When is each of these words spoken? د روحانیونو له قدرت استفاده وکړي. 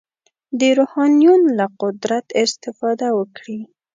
د 0.59 0.61
روحانیونو 0.77 1.47
له 1.57 1.65
قدرت 1.81 2.25
استفاده 2.43 3.07
وکړي. 3.19 3.59